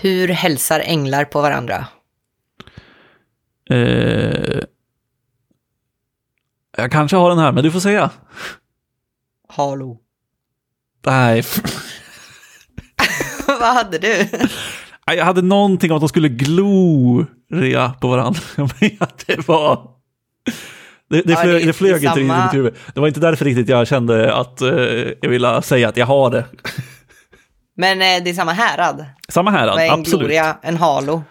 Hur 0.00 0.28
hälsar 0.28 0.80
änglar 0.80 1.24
på 1.24 1.40
varandra? 1.40 1.86
Eh, 3.70 4.60
jag 6.76 6.92
kanske 6.92 7.16
har 7.16 7.28
den 7.30 7.38
här, 7.38 7.52
men 7.52 7.64
du 7.64 7.70
får 7.70 7.80
säga. 7.80 8.10
Hallå. 9.48 9.98
Nej, 11.06 11.42
Vad 13.46 13.74
hade 13.74 13.98
du? 13.98 14.28
Jag 15.06 15.24
hade 15.24 15.42
någonting 15.42 15.90
om 15.90 15.96
att 15.96 16.00
de 16.02 16.08
skulle 16.08 16.28
gloria 16.28 17.90
på 18.00 18.08
varandra. 18.08 18.40
Men 18.56 18.90
att 19.00 19.24
det 19.26 19.48
var... 19.48 19.90
Det, 21.10 21.22
det, 21.22 21.32
Ja, 21.32 21.36
flög, 21.42 21.60
det- 21.62 21.66
det 21.66 21.72
flög 21.72 21.92
inte 22.04 22.06
riktigt 22.06 22.24
i 22.24 22.28
samma- 22.28 22.44
mitt 22.44 22.54
huvud. 22.54 22.74
Det 22.94 23.00
var 23.00 23.08
inte 23.08 23.20
därför 23.20 23.44
riktigt 23.44 23.68
jag 23.68 23.86
kände 23.88 24.34
att 24.34 24.60
eh, 24.60 24.68
jag 25.20 25.28
ville 25.28 25.62
säga 25.62 25.88
att 25.88 25.96
jag 25.96 26.06
har 26.06 26.30
det. 26.30 26.44
Men 27.76 28.02
eh, 28.02 28.24
det 28.24 28.30
är 28.30 28.34
samma 28.34 28.52
härad. 28.52 29.06
Samma 29.28 29.50
här, 29.50 29.66
Vad 29.66 29.80
är 29.80 29.86
en 29.86 29.92
absolut. 30.00 30.20
gloria, 30.20 30.56
en 30.62 30.76
halo? 30.76 31.22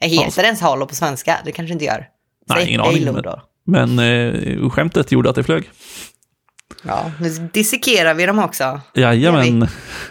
Eh, 0.00 0.08
Heter 0.08 0.24
Alltså. 0.24 0.40
ens 0.40 0.60
halo 0.60 0.86
på 0.86 0.94
svenska? 0.94 1.38
Det 1.44 1.52
kanske 1.52 1.72
inte 1.72 1.84
gör. 1.84 2.06
Nej, 2.48 2.58
Säg 2.58 2.68
ingen 2.68 2.80
aning, 2.80 3.04
men-. 3.04 3.40
Men 3.66 3.98
eh, 3.98 4.70
skämtet 4.70 5.12
gjorde 5.12 5.30
att 5.30 5.36
det 5.36 5.44
flög. 5.44 5.70
Ja, 6.82 7.10
nu 7.20 7.28
dissekerar 7.52 8.14
vi 8.14 8.26
dem 8.26 8.38
också. 8.38 8.80
Jajamän, 8.94 9.68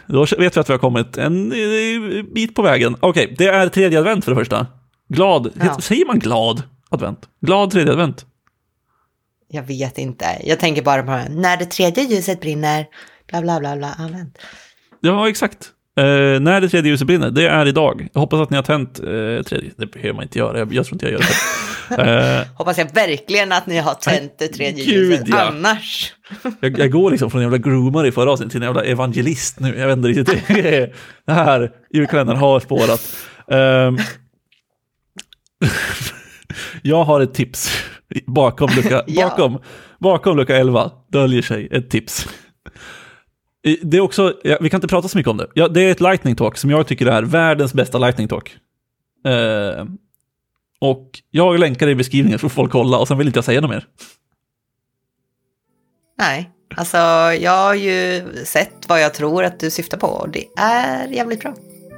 då 0.07 0.25
vet 0.37 0.55
vi 0.55 0.59
att 0.59 0.69
vi 0.69 0.73
har 0.73 0.77
kommit 0.77 1.17
en 1.17 1.51
eh, 1.51 2.23
bit 2.33 2.55
på 2.55 2.61
vägen. 2.61 2.95
Okej, 2.99 3.35
det 3.37 3.47
är 3.47 3.69
tredje 3.69 3.99
advent 3.99 4.25
för 4.25 4.31
det 4.31 4.37
första. 4.37 4.67
Glad, 5.09 5.51
Ja. 5.65 5.79
säger 5.81 6.05
man 6.05 6.19
glad 6.19 6.63
advent? 6.89 7.19
Glad 7.41 7.71
tredje 7.71 7.91
advent? 7.91 8.25
Jag 9.47 9.63
vet 9.63 9.97
inte. 9.97 10.25
Jag 10.43 10.59
tänker 10.59 10.81
bara 10.81 11.03
på 11.03 11.11
här, 11.11 11.29
när 11.29 11.57
det 11.57 11.65
tredje 11.65 12.03
ljuset 12.03 12.41
brinner, 12.41 12.85
bla 13.27 13.41
bla 13.41 13.59
bla 13.59 13.75
bla, 13.75 13.93
amen. 13.97 14.33
Ja, 15.05 15.29
exakt. 15.29 15.71
Eh, 15.97 16.03
när 16.39 16.61
det 16.61 16.69
tredje 16.69 16.91
ljuset 16.91 17.07
brinner, 17.07 17.31
det 17.31 17.47
är 17.47 17.65
idag. 17.65 18.07
Jag 18.13 18.21
hoppas 18.21 18.39
att 18.39 18.49
ni 18.49 18.55
har 18.55 18.63
tänt 18.63 18.99
eh, 18.99 19.05
tredje. 19.43 19.71
Det 19.77 19.85
behöver 19.87 20.13
man 20.13 20.23
inte 20.23 20.39
göra, 20.39 20.59
jag, 20.59 20.73
jag 20.73 20.85
tror 20.85 20.95
inte 20.95 21.05
jag 21.05 21.11
gör 21.13 21.25
det. 21.97 22.41
eh, 22.41 22.47
Hoppas 22.57 22.77
jag 22.77 22.93
verkligen 22.93 23.51
att 23.51 23.67
ni 23.67 23.77
har 23.77 23.93
tänt 23.93 24.33
det 24.37 24.47
tredje 24.47 24.83
ljuset, 24.83 25.27
ja. 25.27 25.41
annars. 25.41 26.13
jag, 26.59 26.79
jag 26.79 26.91
går 26.91 27.11
liksom 27.11 27.31
från 27.31 27.41
en 27.41 27.45
jävla 27.45 27.57
groomare 27.57 28.07
i 28.07 28.11
förra 28.11 28.31
avsnittet 28.31 28.51
till 28.51 28.61
en 28.61 28.65
jävla 28.67 28.83
evangelist 28.83 29.59
nu. 29.59 29.77
Jag 29.79 29.87
vet 29.87 29.97
inte 29.97 30.09
riktigt. 30.09 30.47
Det, 30.63 30.77
är- 30.77 30.93
det 31.25 31.33
här 31.33 31.71
julkalendern 31.93 32.37
har 32.37 32.59
spårat. 32.59 33.15
Ehm, 33.51 33.97
jag 36.81 37.03
har 37.03 37.21
ett 37.21 37.33
tips. 37.33 37.71
Bakom 38.27 38.69
lucka, 38.75 39.03
Ja. 39.07 39.29
bakom, 39.29 39.59
bakom 39.99 40.37
lucka 40.37 40.55
11 40.57 40.91
döljer 41.11 41.41
sig 41.41 41.67
ett 41.71 41.89
tips. 41.89 42.27
Det 43.81 43.97
är 43.97 44.01
också, 44.01 44.33
ja, 44.43 44.57
vi 44.61 44.69
kan 44.69 44.77
inte 44.77 44.87
prata 44.87 45.07
så 45.07 45.17
mycket 45.17 45.29
om 45.29 45.37
det. 45.37 45.47
Ja, 45.53 45.67
det 45.67 45.81
är 45.81 45.91
ett 45.91 46.01
lightning 46.01 46.35
talk 46.35 46.57
som 46.57 46.69
jag 46.69 46.87
tycker 46.87 47.05
är 47.05 47.23
världens 47.23 47.73
bästa 47.73 47.97
lightning 47.97 48.27
talk. 48.27 48.57
Eh, 49.25 49.85
och 50.79 51.09
jag 51.31 51.59
länkar 51.59 51.85
det 51.85 51.91
i 51.91 51.95
beskrivningen 51.95 52.39
så 52.39 52.49
får 52.49 52.55
folk 52.55 52.71
kolla 52.71 52.97
och 52.97 53.07
sen 53.07 53.17
vill 53.17 53.27
inte 53.27 53.37
jag 53.37 53.45
säga 53.45 53.61
något 53.61 53.69
mer. 53.69 53.87
Nej, 56.17 56.49
alltså 56.75 56.97
jag 57.41 57.63
har 57.63 57.73
ju 57.73 58.23
sett 58.45 58.85
vad 58.87 59.01
jag 59.01 59.13
tror 59.13 59.43
att 59.43 59.59
du 59.59 59.69
syftar 59.69 59.97
på 59.97 60.07
och 60.07 60.29
det 60.29 60.45
är 60.57 61.07
jävligt 61.07 61.41
bra. 61.41 61.53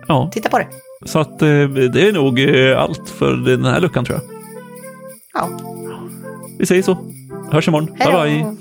Ja. 0.07 0.29
Titta 0.33 0.49
på 0.49 0.57
det. 0.57 0.67
Så 1.05 1.19
att 1.19 1.41
eh, 1.41 1.67
det 1.67 2.07
är 2.07 2.11
nog 2.11 2.39
eh, 2.39 2.81
allt 2.81 3.09
för 3.09 3.33
den 3.33 3.65
här 3.65 3.79
luckan 3.79 4.05
tror 4.05 4.19
jag. 4.19 4.29
Ja, 5.33 5.49
Vi 6.59 6.65
säger 6.65 6.83
så. 6.83 6.97
Hörs 7.51 7.67
imorgon. 7.67 7.95
hej 7.99 8.11
Bye 8.11 8.43
bye. 8.43 8.57